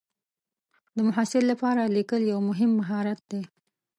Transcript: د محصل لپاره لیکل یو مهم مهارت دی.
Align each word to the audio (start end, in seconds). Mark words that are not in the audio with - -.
د 0.95 0.97
محصل 1.07 1.43
لپاره 1.51 1.91
لیکل 1.95 2.21
یو 2.31 2.39
مهم 2.49 2.71
مهارت 2.79 3.19
دی. 3.31 3.41